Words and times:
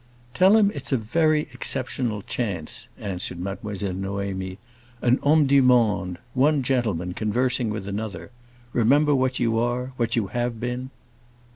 "Tell 0.33 0.57
him 0.57 0.71
it's 0.73 0.91
a 0.91 0.97
very 0.97 1.41
exceptional 1.53 2.23
chance," 2.23 2.87
answered 2.97 3.37
Mademoiselle 3.39 3.93
Noémie; 3.93 4.57
"an 4.99 5.17
homme 5.21 5.45
du 5.45 5.61
monde—one 5.61 6.63
gentleman 6.63 7.13
conversing 7.13 7.69
with 7.69 7.87
another! 7.87 8.31
Remember 8.73 9.13
what 9.13 9.37
you 9.39 9.59
are—what 9.59 10.15
you 10.15 10.25
have 10.29 10.59
been!" 10.59 10.89